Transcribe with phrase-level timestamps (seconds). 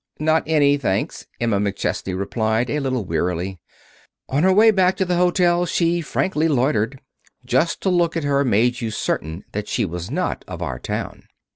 [0.17, 3.59] "Not any, thanks," Emma McChesney replied, a little wearily.
[4.29, 6.99] On her way back to the hotel she frankly loitered.
[7.45, 11.25] Just to look at her made you certain that she was not of our town.